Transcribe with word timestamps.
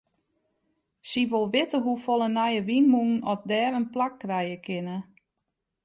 Sy 1.09 1.21
wol 1.31 1.45
witte 1.53 1.77
hoefolle 1.83 2.27
nije 2.37 2.61
wynmûnen 2.67 3.25
oft 3.31 3.45
dêr 3.51 3.71
in 3.79 3.87
plak 3.93 4.13
krije 4.21 4.57
kinne. 4.65 4.97